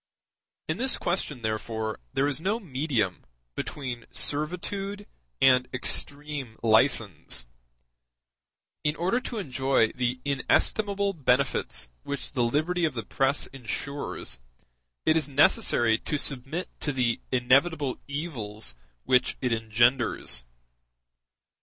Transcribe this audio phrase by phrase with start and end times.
[0.67, 5.05] In this question, therefore, there is no medium between servitude
[5.39, 7.47] and extreme license;
[8.83, 14.39] in order to enjoy the inestimable benefits which the liberty of the press ensures,
[15.05, 20.45] it is necessary to submit to the inevitable evils which it engenders.